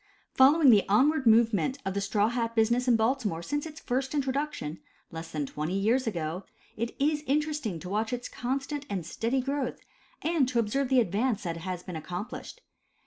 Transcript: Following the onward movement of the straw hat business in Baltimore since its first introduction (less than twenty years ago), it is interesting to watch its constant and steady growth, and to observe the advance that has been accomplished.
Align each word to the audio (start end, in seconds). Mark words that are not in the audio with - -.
Following 0.33 0.71
the 0.71 0.89
onward 0.89 1.27
movement 1.27 1.77
of 1.85 1.93
the 1.93 2.01
straw 2.01 2.29
hat 2.29 2.55
business 2.55 2.87
in 2.87 2.95
Baltimore 2.95 3.43
since 3.43 3.67
its 3.67 3.79
first 3.81 4.15
introduction 4.15 4.79
(less 5.11 5.29
than 5.29 5.45
twenty 5.45 5.77
years 5.77 6.07
ago), 6.07 6.43
it 6.75 6.95
is 6.99 7.21
interesting 7.27 7.77
to 7.77 7.87
watch 7.89 8.11
its 8.11 8.27
constant 8.27 8.87
and 8.89 9.05
steady 9.05 9.41
growth, 9.41 9.81
and 10.23 10.49
to 10.49 10.57
observe 10.57 10.89
the 10.89 11.01
advance 11.01 11.43
that 11.43 11.57
has 11.57 11.83
been 11.83 11.95
accomplished. 11.95 12.61